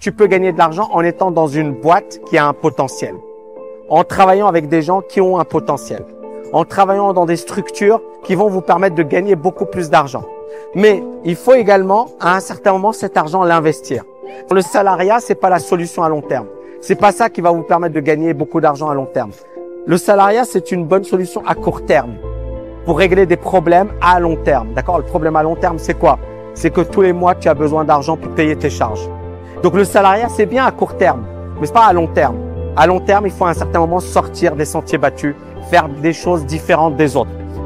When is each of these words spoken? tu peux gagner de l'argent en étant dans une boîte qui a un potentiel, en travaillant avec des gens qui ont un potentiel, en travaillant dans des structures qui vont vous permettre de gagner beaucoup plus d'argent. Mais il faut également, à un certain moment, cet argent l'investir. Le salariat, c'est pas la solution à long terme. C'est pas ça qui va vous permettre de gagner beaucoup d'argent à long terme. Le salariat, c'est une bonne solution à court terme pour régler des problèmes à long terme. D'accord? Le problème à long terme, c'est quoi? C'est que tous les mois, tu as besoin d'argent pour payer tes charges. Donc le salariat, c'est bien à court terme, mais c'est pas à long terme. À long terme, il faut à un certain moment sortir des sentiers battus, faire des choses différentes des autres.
tu 0.00 0.12
peux 0.12 0.26
gagner 0.26 0.52
de 0.52 0.58
l'argent 0.58 0.88
en 0.92 1.02
étant 1.02 1.30
dans 1.30 1.48
une 1.48 1.72
boîte 1.72 2.20
qui 2.26 2.38
a 2.38 2.46
un 2.46 2.52
potentiel, 2.52 3.14
en 3.88 4.04
travaillant 4.04 4.46
avec 4.46 4.68
des 4.68 4.82
gens 4.82 5.00
qui 5.00 5.20
ont 5.20 5.38
un 5.38 5.44
potentiel, 5.44 6.04
en 6.52 6.64
travaillant 6.64 7.12
dans 7.12 7.26
des 7.26 7.36
structures 7.36 8.00
qui 8.22 8.34
vont 8.34 8.48
vous 8.48 8.60
permettre 8.60 8.94
de 8.94 9.02
gagner 9.02 9.34
beaucoup 9.34 9.66
plus 9.66 9.90
d'argent. 9.90 10.22
Mais 10.74 11.02
il 11.24 11.34
faut 11.34 11.54
également, 11.54 12.06
à 12.20 12.36
un 12.36 12.40
certain 12.40 12.72
moment, 12.72 12.92
cet 12.92 13.16
argent 13.16 13.42
l'investir. 13.42 14.04
Le 14.50 14.60
salariat, 14.60 15.18
c'est 15.20 15.34
pas 15.34 15.50
la 15.50 15.58
solution 15.58 16.02
à 16.02 16.08
long 16.08 16.20
terme. 16.20 16.46
C'est 16.80 16.94
pas 16.94 17.10
ça 17.10 17.28
qui 17.28 17.40
va 17.40 17.50
vous 17.50 17.62
permettre 17.62 17.94
de 17.94 18.00
gagner 18.00 18.34
beaucoup 18.34 18.60
d'argent 18.60 18.88
à 18.88 18.94
long 18.94 19.06
terme. 19.06 19.30
Le 19.86 19.96
salariat, 19.96 20.44
c'est 20.44 20.70
une 20.70 20.84
bonne 20.84 21.04
solution 21.04 21.42
à 21.46 21.54
court 21.54 21.84
terme 21.84 22.14
pour 22.84 22.98
régler 22.98 23.26
des 23.26 23.36
problèmes 23.36 23.88
à 24.00 24.20
long 24.20 24.36
terme. 24.36 24.74
D'accord? 24.74 24.98
Le 24.98 25.04
problème 25.04 25.34
à 25.36 25.42
long 25.42 25.56
terme, 25.56 25.78
c'est 25.78 25.98
quoi? 25.98 26.18
C'est 26.54 26.70
que 26.70 26.82
tous 26.82 27.02
les 27.02 27.12
mois, 27.12 27.34
tu 27.34 27.48
as 27.48 27.54
besoin 27.54 27.84
d'argent 27.84 28.16
pour 28.16 28.32
payer 28.34 28.54
tes 28.54 28.70
charges. 28.70 29.08
Donc 29.62 29.74
le 29.74 29.84
salariat, 29.84 30.28
c'est 30.28 30.46
bien 30.46 30.64
à 30.64 30.70
court 30.70 30.96
terme, 30.96 31.24
mais 31.60 31.66
c'est 31.66 31.72
pas 31.72 31.86
à 31.86 31.92
long 31.92 32.06
terme. 32.06 32.36
À 32.76 32.86
long 32.86 33.00
terme, 33.00 33.26
il 33.26 33.32
faut 33.32 33.44
à 33.44 33.50
un 33.50 33.54
certain 33.54 33.80
moment 33.80 33.98
sortir 33.98 34.54
des 34.54 34.64
sentiers 34.64 34.98
battus, 34.98 35.34
faire 35.68 35.88
des 35.88 36.12
choses 36.12 36.46
différentes 36.46 36.96
des 36.96 37.16
autres. 37.16 37.30